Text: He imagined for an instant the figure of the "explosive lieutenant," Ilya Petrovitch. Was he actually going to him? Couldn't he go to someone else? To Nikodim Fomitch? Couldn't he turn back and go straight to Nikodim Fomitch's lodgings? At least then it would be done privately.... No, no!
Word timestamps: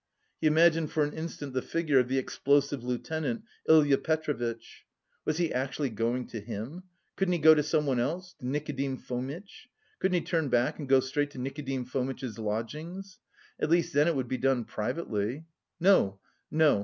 He 0.39 0.47
imagined 0.47 0.91
for 0.91 1.03
an 1.03 1.13
instant 1.13 1.53
the 1.53 1.61
figure 1.61 1.99
of 1.99 2.07
the 2.07 2.17
"explosive 2.17 2.83
lieutenant," 2.83 3.43
Ilya 3.69 3.99
Petrovitch. 3.99 4.87
Was 5.25 5.37
he 5.37 5.53
actually 5.53 5.91
going 5.91 6.25
to 6.29 6.39
him? 6.39 6.81
Couldn't 7.15 7.33
he 7.33 7.37
go 7.37 7.53
to 7.53 7.61
someone 7.61 7.99
else? 7.99 8.33
To 8.39 8.47
Nikodim 8.47 8.97
Fomitch? 8.97 9.69
Couldn't 9.99 10.15
he 10.19 10.21
turn 10.21 10.49
back 10.49 10.79
and 10.79 10.89
go 10.89 11.01
straight 11.01 11.29
to 11.29 11.37
Nikodim 11.37 11.85
Fomitch's 11.85 12.39
lodgings? 12.39 13.19
At 13.59 13.69
least 13.69 13.93
then 13.93 14.07
it 14.07 14.15
would 14.15 14.27
be 14.27 14.39
done 14.39 14.65
privately.... 14.65 15.45
No, 15.79 16.19
no! 16.49 16.79